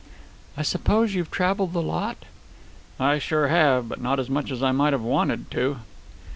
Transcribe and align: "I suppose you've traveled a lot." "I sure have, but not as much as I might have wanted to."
"I 0.57 0.63
suppose 0.63 1.13
you've 1.13 1.29
traveled 1.29 1.75
a 1.75 1.79
lot." 1.79 2.25
"I 2.99 3.19
sure 3.19 3.49
have, 3.49 3.87
but 3.87 4.01
not 4.01 4.19
as 4.19 4.31
much 4.31 4.49
as 4.49 4.63
I 4.63 4.71
might 4.71 4.93
have 4.93 5.03
wanted 5.03 5.51
to." 5.51 5.77